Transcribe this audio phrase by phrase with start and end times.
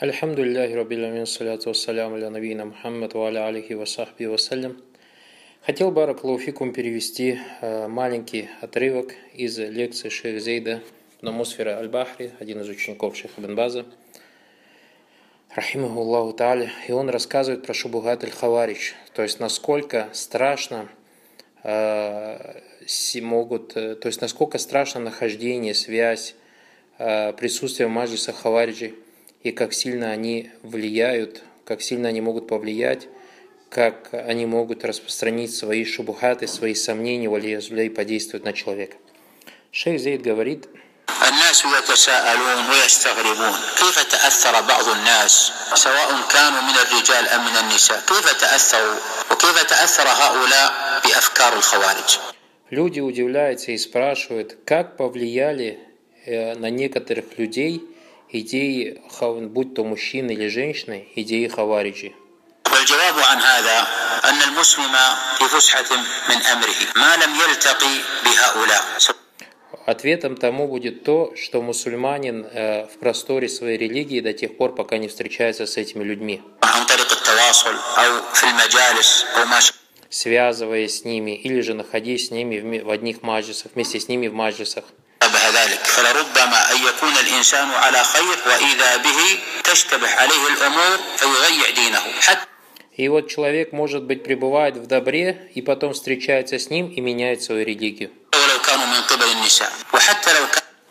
[0.00, 4.80] Альхамдулиллахи Раббил Амин, саляту вассаляму аля набийна Мухаммад ва аля алихи ва сахби вассалям.
[5.60, 10.80] Хотел бы Баракалуфикум перевести э, маленький отрывок из лекции шейх Зейда
[11.20, 13.84] Намусфера Аль-Бахри, один из учеников шейха Бен База,
[15.54, 20.88] Рахимаху Аллаху Та'аля, и он рассказывает про Шубугат Аль-Хаварич, то есть насколько страшно
[21.62, 22.62] э,
[23.20, 26.36] могут, э, то есть насколько страшно нахождение, связь,
[26.96, 28.94] присутствие в маджлиса Хавариджи–
[29.43, 33.07] и как сильно они влияют, как сильно они могут повлиять,
[33.69, 38.97] как они могут распространить свои шубухаты, свои сомнения, валиязуля и подействовать на человека.
[39.71, 40.69] Шейх Зейд говорит,
[41.27, 48.41] الناس يتساءلون ويستغربون كيف تأثر بعض الناس سواء كانوا من الرجال أم من النساء كيف
[48.41, 48.95] تأثروا
[49.31, 52.19] وكيف تأثر هؤلاء بأفكار الخوارج
[52.71, 55.79] Люди удивляются и спрашивают, как повлияли
[56.25, 57.83] на некоторых людей
[58.29, 59.01] идеи,
[59.47, 62.13] будь то мужчины или женщины, идеи Хавариджи.
[62.75, 63.87] والجواب عن هذا
[64.29, 64.95] أن المسلم
[65.37, 65.95] في فسحة
[66.29, 68.83] من أمره ما لم يلتقي بهؤلاء
[69.85, 74.97] Ответом тому будет то, что мусульманин э, в просторе своей религии до тех пор, пока
[74.97, 76.41] не встречается с этими людьми,
[80.09, 84.33] связываясь с ними или же находясь с ними в одних маджисах, вместе с ними в
[84.33, 84.85] маджисах.
[85.55, 92.47] ذلك فلربما أن يكون الإنسان على خير وإذا به تشتبه عليه الأمور فيضيع دينه حتى
[92.97, 97.43] И вот человек, может быть, пребывает в добре, и потом встречается с ним и меняет
[97.43, 98.09] свою религию.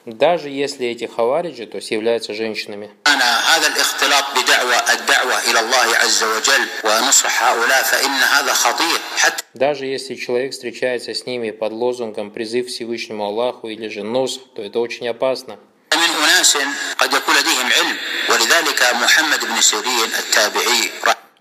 [0.05, 2.89] Даже если эти хавариджи, то есть являются женщинами.
[9.53, 14.61] Даже если человек встречается с ними под лозунгом «призыв Всевышнему Аллаху» или же «нос», то
[14.61, 15.57] это очень опасно.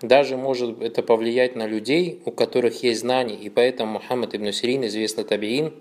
[0.02, 4.86] Даже может это повлиять на людей, у которых есть знания, и поэтому Мухаммад ибн Сирин,
[4.86, 5.74] известный табиин,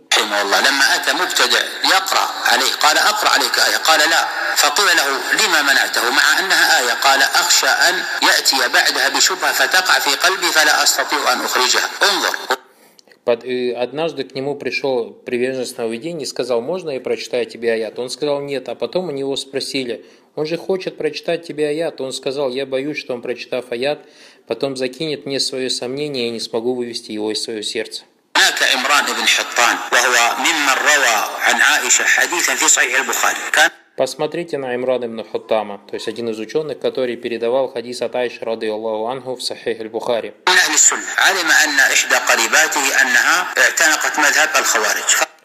[4.56, 10.10] فقيل له لما منعته مع أنها آية قال أخشى أن يأتي بعدها بشبهة فتقع في
[10.14, 12.36] قلبي فلا أستطيع أن أخرجها انظر
[13.24, 17.96] Однажды к нему пришел приверженец сновидений и сказал, можно я прочитаю тебе аят?
[18.00, 18.68] Он сказал, нет.
[18.68, 20.04] А потом у него спросили,
[20.36, 22.00] он же хочет прочитать тебе аят.
[22.00, 24.00] Он сказал, я боюсь, что он, прочитав аят,
[24.46, 28.04] потом закинет мне свое сомнение, и я не смогу вывести его из своего сердца.
[28.42, 34.56] هناك عمران بن حطان وهو ممن روى عن عائشة حديثا في صحيح البخاري كان Посмотрите
[34.56, 38.70] на Имран ибн Хуттама, то есть один из ученых, который передавал хадис от Айши рады
[38.70, 40.32] Аллаху Анху в Сахих аль-Бухари.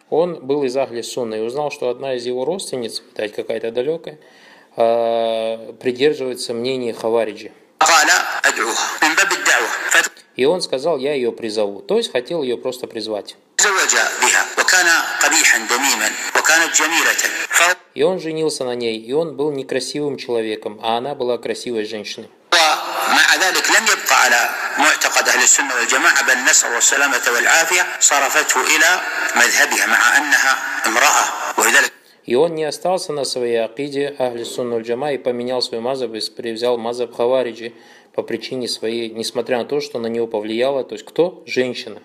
[0.10, 4.16] Он был из Ахли Сунны и узнал, что одна из его родственниц, видать, какая-то далекая,
[4.16, 4.18] а,
[4.76, 7.52] придерживается мнения Хавариджи.
[10.36, 11.82] И он сказал, я ее призову.
[11.82, 13.36] То есть хотел ее просто призвать.
[17.96, 22.30] И он женился на ней, и он был некрасивым человеком, а она была красивой женщиной.
[23.08, 29.02] مع ذلك لم يبقى على معتقد أهل السنة والجماعة بل نسأل السلامة والعافية صرفته إلى
[29.36, 31.26] مذهبها مع أنها امرأة
[31.58, 31.94] ولذلك
[32.25, 36.53] и он не остался на своей акиде Ахли Сунну Джама и поменял свой мазаб и
[36.53, 37.73] взял мазаб Хавариджи
[38.15, 41.43] по причине своей, несмотря на то, что на него повлияло, то есть кто?
[41.47, 42.01] Женщина.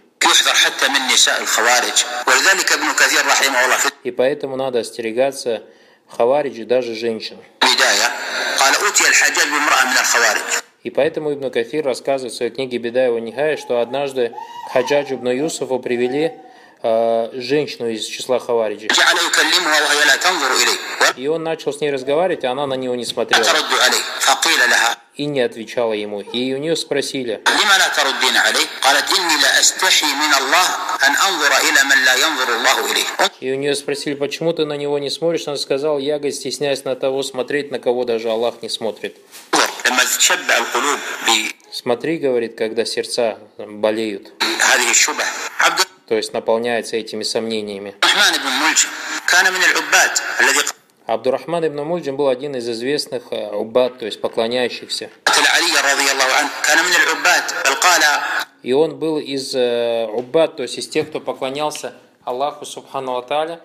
[4.04, 5.64] И поэтому надо остерегаться
[6.08, 7.38] хавариджи, даже женщин.
[10.84, 14.34] И поэтому Ибн Кафир рассказывает в своей книге Беда его Нихая, что однажды
[14.72, 16.34] Хаджаджу Ибн Юсуфу привели
[16.82, 18.88] женщину из числа Хавариджи.
[21.16, 23.44] И он начал с ней разговаривать, а она на него не смотрела
[25.16, 26.22] и не отвечала ему.
[26.22, 27.42] И у нее спросили,
[33.40, 35.48] и у нее спросили, почему ты на него не смотришь?
[35.48, 39.18] Она сказала, я стесняюсь на того смотреть, на кого даже Аллах не смотрит.
[41.72, 44.32] Смотри, говорит, когда сердца болеют.
[46.08, 47.96] То есть наполняется этими сомнениями.
[51.06, 55.10] Абдурахман ибн Мульджим был один из известных э, уббат, то есть поклоняющихся.
[58.64, 61.94] И он был из э, уббат, то есть из тех, кто поклонялся
[62.26, 63.62] Аллаху Субхану Аталя,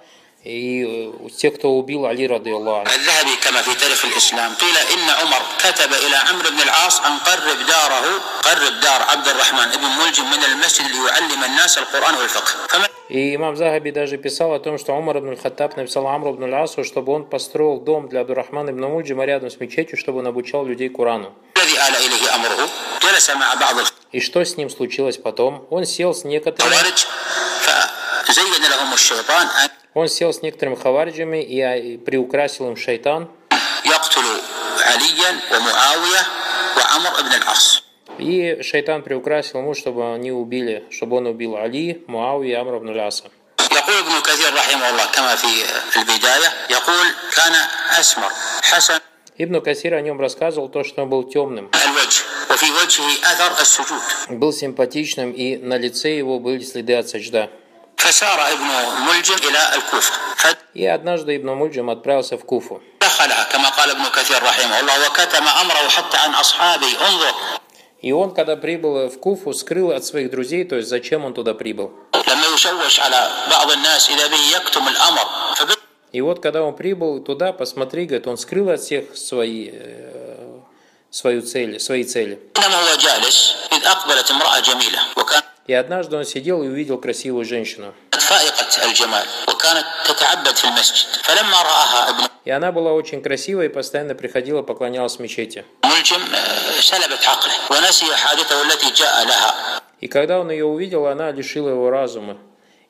[0.47, 2.87] и э, тех, кто убил Али рады Аллаху.
[2.87, 7.59] الذهبي كما في تاريخ الإسلام قيل إن عمر كتب إلى عمرو بن العاص أن قرب
[7.67, 12.87] داره قرب دار عبد الرحمن ابن ملجم من المسجد ليعلم الناس القرآن والفقه.
[13.09, 16.83] И имам Загаби даже писал о том, что Умар ибн Хаттаб написал Амру ибн Асу,
[16.83, 20.89] чтобы он построил дом для Абдурахмана ибн Мульджима рядом с мечетью, чтобы он обучал людей
[20.89, 21.33] Курану.
[21.57, 22.69] الذي آل إليه أمره
[23.03, 23.75] جلس مع بعض
[24.11, 25.67] И что с ним случилось потом?
[25.69, 26.75] Он сел с некоторыми,
[29.95, 33.29] الخوارج فزين لهم الشيطان أن он сел с некоторыми хавариджами и а, приукрасил им шайтан,
[33.85, 34.37] يقتلوا
[34.79, 36.23] عليا ومعاوية
[36.77, 37.83] وعمر بن العاص
[38.19, 42.93] и шайтан приукрасил ему, чтобы они убили, чтобы он убил Али, Муави и Амр ибн
[42.93, 43.25] Ляса.
[43.71, 47.53] يقول ابن كثير رحمه الله كما في البداية يقول كان
[47.99, 48.31] أسمر
[48.63, 48.99] حسن
[49.39, 54.39] Ибн Касир о нем рассказывал то, что он был темным, الوجه وفي وجهه أثر السجود
[54.39, 57.51] был симпатичным, и на лице его были следы от сажда.
[60.74, 62.82] И однажды Ибн Мульджим отправился в Куфу.
[68.02, 71.54] И он, когда прибыл в Куфу, скрыл от своих друзей, то есть зачем он туда
[71.54, 71.92] прибыл.
[76.12, 80.60] И вот, когда он прибыл туда, посмотри, говорит, он скрыл от всех свои, э,
[81.10, 82.38] свою цель, свои цели.
[85.66, 87.94] И однажды он сидел и увидел красивую женщину.
[92.44, 95.64] И она была очень красивая и постоянно приходила, поклонялась в мечети.
[100.00, 102.38] И когда он ее увидел, она лишила его разума.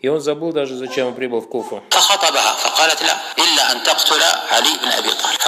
[0.02, 1.80] И он забыл даже, зачем он прибыл в Куфу.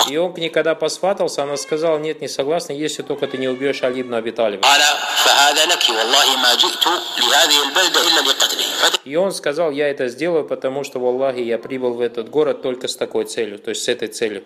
[0.08, 3.48] И он к ней, когда посватался, она сказала, нет, не согласна, если только ты не
[3.48, 4.14] убьешь Али ибн
[9.04, 12.62] И он сказал, я это сделаю, потому что, в Аллахе я прибыл в этот город
[12.62, 14.44] только с такой целью, то есть с этой целью.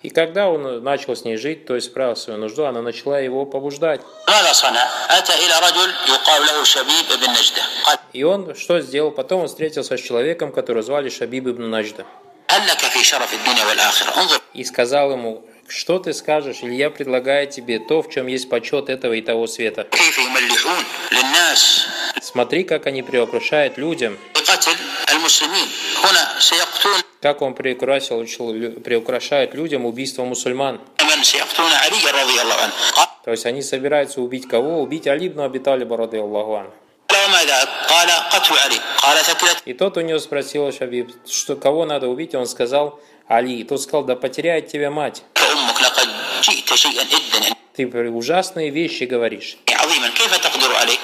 [0.00, 3.44] И когда он начал с ней жить, то есть справил свою нужду, она начала его
[3.44, 4.00] побуждать.
[8.12, 9.10] И он что сделал?
[9.10, 12.06] Потом он встретился с человеком, которого звали Шабиб ибн Наджда.
[14.54, 18.88] И сказал ему, что ты скажешь, или я предлагаю тебе то, в чем есть почет
[18.88, 19.86] этого и того света.
[22.22, 24.18] Смотри, как они приукрашают людям.
[27.20, 28.24] Как он приукрасил,
[28.80, 30.80] приукрашает людям убийство мусульман.
[33.24, 34.80] То есть они собираются убить кого?
[34.80, 36.70] Убить Алибну Абиталиба, рады Аллахуан.
[39.66, 43.60] и тот у него спросил Шабиб, что кого надо убить, он сказал Али.
[43.60, 45.24] И тот сказал, да потеряет тебя мать.
[45.57, 46.09] أمك لقد
[46.41, 49.57] جئت شيئا إدا Ты ужасные вещи говоришь.
[49.69, 50.97] عظيما كيف تقدر عليه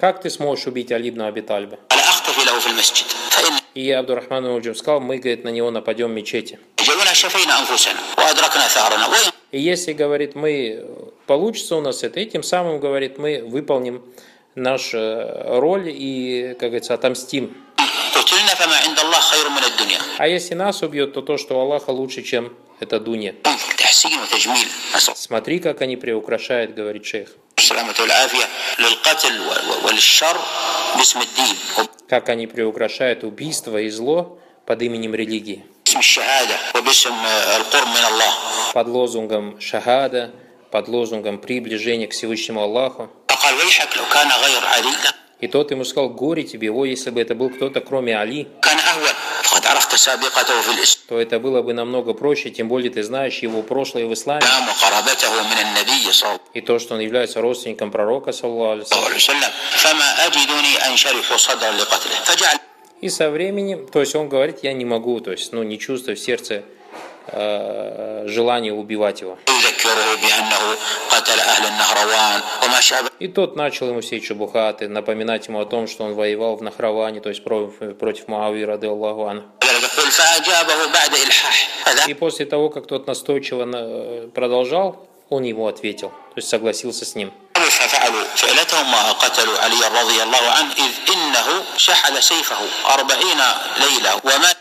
[0.00, 1.78] Как ты сможешь убить Али ибн Аби Талиба?
[1.90, 6.08] قال أختفي له في المسجد فإن И Абдурахман Уджим сказал, мы, говорит, на него нападем
[6.08, 6.58] в мечети.
[6.80, 10.84] جئنا شفينا أنفسنا وأدركنا ثارنا وإن И если, говорит, мы,
[11.26, 14.02] получится у нас это, и тем самым, говорит, мы выполним
[14.54, 14.98] нашу
[15.58, 17.52] роль и, как говорится, отомстим.
[18.14, 21.60] قتلنا فما عند الله خير من الدنيا А если нас убьет, то то, что у
[21.60, 23.34] Аллаха лучше, чем это дунья.
[25.15, 27.29] Смотри, как они приукрашают, говорит шейх.
[32.07, 35.65] Как они приукрашают убийство и зло под именем религии.
[38.73, 40.31] Под лозунгом шахада,
[40.71, 43.09] под лозунгом приближения к Всевышнему Аллаху.
[45.39, 48.47] И тот ему сказал, горе тебе, о, если бы это был кто-то, кроме Али
[51.07, 54.41] то это было бы намного проще, тем более ты знаешь его прошлое в исламе.
[56.53, 58.31] И то, что он является родственником пророка,
[63.01, 66.15] и со временем, то есть он говорит, я не могу, то есть ну, не чувствую
[66.15, 66.63] в сердце
[67.27, 69.37] э, желание убивать его.
[73.19, 77.19] И тот начал ему все чубухаты, напоминать ему о том, что он воевал в Нахраване,
[77.19, 79.27] то есть против, против Муави, рады Аллаху
[79.94, 81.68] يقول فأجابه بعد إلحاح
[82.08, 87.14] И после того, как тот настойчиво на- продолжал, он ему ответил, то есть согласился с
[87.14, 87.32] ним.
[87.54, 92.58] ففعلوا فعلتهم وقتلوا علي رضي الله عنه إذ إنه شحذ سيفه
[92.94, 93.40] أربعين
[93.80, 94.52] ليلة وما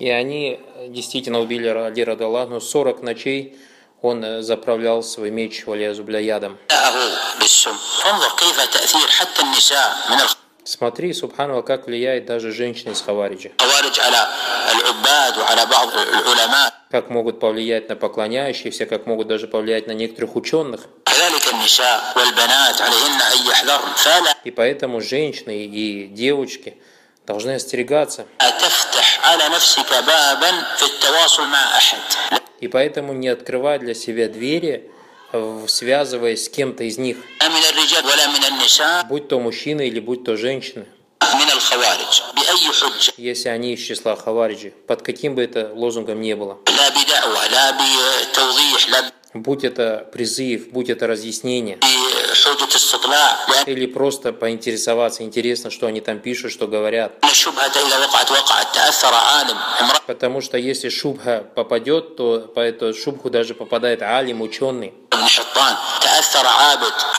[0.00, 3.56] И они действительно убили Али рады Аллаху, 40 ночей
[4.02, 6.58] он э, заправлял свой меч валязубля ядом.
[10.63, 13.49] Смотри, субханаллах, как влияет даже женщина из Хавариджа.
[16.91, 20.87] Как могут повлиять на поклоняющихся, как могут даже повлиять на некоторых ученых.
[24.43, 26.77] И поэтому женщины и девочки
[27.25, 28.25] должны остерегаться.
[32.59, 34.91] И поэтому не открывай для себя двери
[35.67, 37.17] связываясь с кем-то из них,
[39.07, 40.85] будь то мужчина или будь то женщина,
[43.17, 46.57] если они из числа хавариджи, под каким бы это лозунгом ни было.
[49.33, 51.77] Будь это призыв, будь это разъяснение.
[53.67, 57.13] Или просто поинтересоваться, интересно, что они там пишут, что говорят.
[60.07, 64.93] Потому что если шубха попадет, то по эту шубху даже попадает алим, ученый.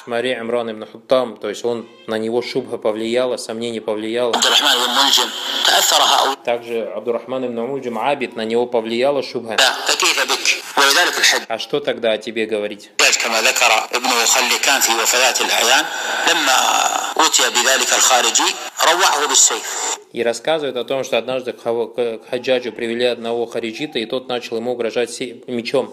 [0.06, 4.32] Мария Амран ибн Хуттам, то есть он на него шубха повлияла, сомнение повлияло.
[6.44, 9.56] Также Абдурахман ибн Муджим Абид, на него повлияла шубха.
[10.69, 12.89] فكيف بك ولذلك الحج А что тогда о тебе говорить?
[13.23, 15.85] كما ذكر ابن خلكان في وفيات الأعيان
[16.29, 16.55] لما
[17.17, 18.43] أوتي بذلك الخارجي
[18.83, 23.99] روعه بالسيف И рассказывает о том, что однажды к Хава- к Хаджаджу привели одного хариджита,
[23.99, 25.91] и тот начал ему угрожать се- мечом.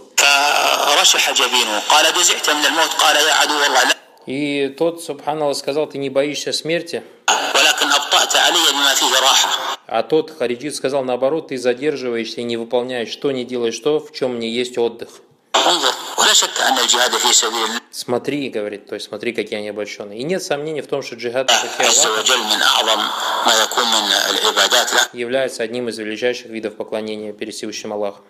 [0.86, 3.94] فرشح جبينه قال جزعت من الموت قال يا عدو الله لا
[4.26, 7.02] И тот, Субханаллах, сказал, ты не боишься смерти?
[9.87, 14.11] А тот хариджит сказал наоборот, ты задерживаешься и не выполняешь что, не делаешь то, в
[14.11, 15.09] чем не есть отдых.
[17.91, 20.17] Смотри, говорит, то есть смотри, какие они обольщены.
[20.17, 21.49] И нет сомнений в том, что джихад
[25.13, 28.23] является одним из величайших видов поклонения перед Всевышним Аллахом.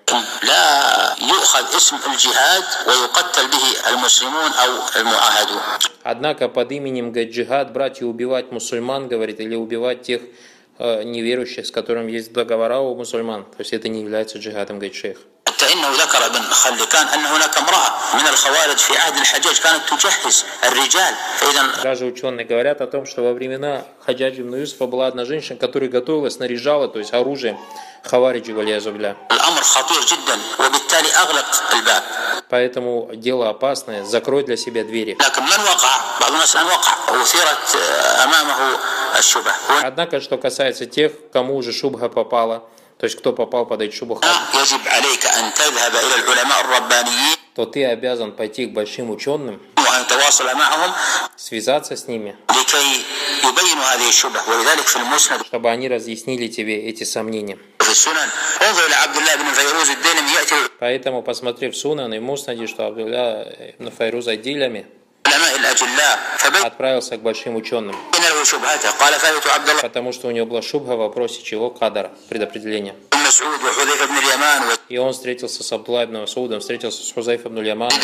[6.04, 10.22] Однако под именем говорит, джихад брать и убивать мусульман, говорит, или убивать тех,
[10.79, 13.45] неверующих, с которыми есть договора у мусульман.
[13.45, 15.19] То есть это не является джихадом, говорит шейх.
[15.63, 20.45] حتى انه ذكر ابن خلكان ان هناك امراه من الخوارج في عهد الحجاج كانت تجهز
[20.65, 25.25] الرجال فاذا Даже ученые говорят о том, что во времена Хаджаджи ибн Юсуфа была одна
[25.25, 27.57] женщина, которая готовила, снаряжала, то есть оружие
[28.03, 29.17] Хавариджи валиязубля.
[29.31, 32.03] الامر خطير جدا وبالتالي اغلق الباب
[32.50, 34.04] Поэтому дело опасное.
[34.06, 35.18] Закрой для себя двери.
[39.84, 42.64] Однако, что касается тех, кому уже шубха попала,
[42.98, 44.22] то есть кто попал под эту шубху,
[47.56, 49.62] то ты обязан пойти к большим ученым,
[51.36, 52.36] связаться с ними,
[55.46, 57.58] чтобы они разъяснили тебе эти сомнения.
[60.80, 63.44] Поэтому, посмотрев Сунан и Муснади, что Абдулля
[63.80, 64.86] ибн Файруз Адилями
[66.64, 67.96] отправился к большим ученым,
[69.82, 72.96] потому что у него была шубха в вопросе чего кадра, предопределения.
[74.90, 78.00] И он встретился с Абдулла ибн Масудом, встретился с Хузайф ибн Яманом.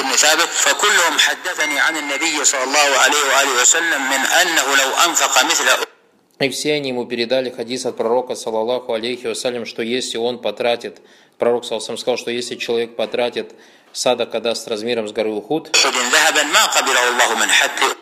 [6.39, 11.01] И все они ему передали хадис от пророка, саллаллаху алейхи вассалям, что если он потратит,
[11.37, 13.53] пророк салаллаху сказал, что если человек потратит
[13.93, 15.69] садака даст размером с горы Ухуд,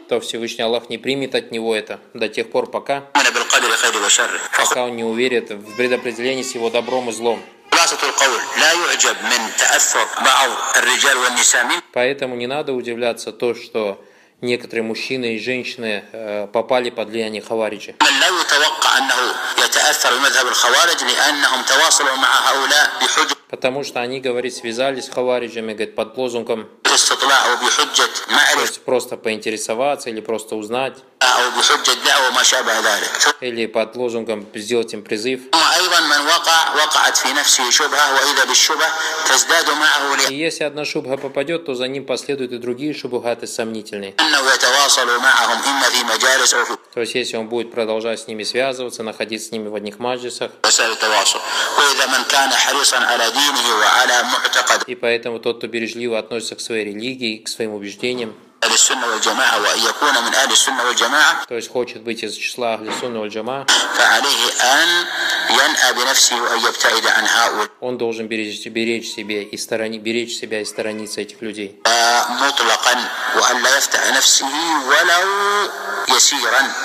[0.08, 3.04] то Всевышний Аллах не примет от него это до тех пор, пока,
[4.58, 7.42] пока он не уверит в предопределении с его добром и злом.
[11.94, 14.04] Поэтому не надо удивляться то, что
[14.41, 17.93] некоторые мужчины и женщины э, попали под влияние Хавариджа.
[23.50, 26.69] Потому что они, говорит, связались с Хавариджами, говорит, под лозунгом
[28.86, 30.98] просто поинтересоваться или просто узнать
[33.42, 35.42] или под лозунгом «сделать им призыв».
[40.30, 44.13] И если одна шубха попадет, то за ним последуют и другие шубхаты сомнительные.
[46.94, 50.51] То есть, если он будет продолжать с ними связываться, находиться с ними в одних маджисах.
[54.88, 58.36] И поэтому тот, кто бережливо относится к своей религии, к своим убеждениям,
[61.48, 63.65] то есть хочет быть из числа Алисунна Вальджама,
[67.80, 71.82] он должен беречь, беречь, себе и сторони, беречь себя и сторониться этих людей.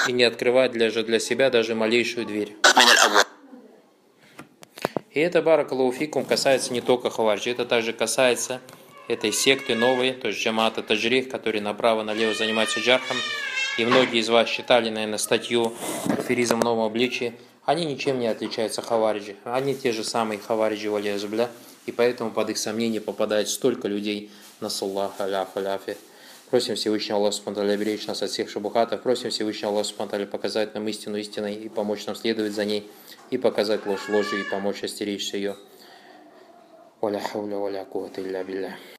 [0.09, 2.57] И не открывать даже для себя даже малейшую дверь.
[5.11, 8.61] И это, баракалуфикум, касается не только хаваджи, это также касается
[9.08, 13.18] этой секты новой, то есть джамата таджрих, который направо-налево занимается джархом.
[13.78, 15.74] И многие из вас читали, наверное, статью
[16.06, 17.34] «Аферизм в новом обличии».
[17.66, 19.36] Они ничем не отличаются хавариджи.
[19.44, 21.50] Они те же самые хавариджи валиязубля.
[21.86, 24.30] И поэтому под их сомнение попадает столько людей
[24.60, 25.98] на саллах аляф аляфи.
[26.50, 29.02] Просим Всевышнего Аллаха Субтитры беречь нас от всех шабухатов.
[29.02, 32.90] Просим Всевышнего Аллаха Субтитры показать нам истину истиной и помочь нам следовать за ней.
[33.30, 35.56] И показать ложь ложью и помочь остеречься ее.
[37.02, 38.76] ولا حول ولا قوة إلا بالله